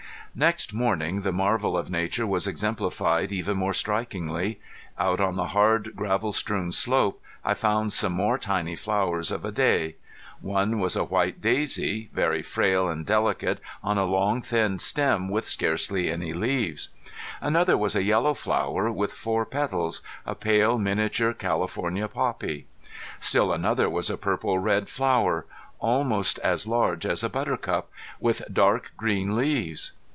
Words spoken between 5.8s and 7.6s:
gravel strewn slope I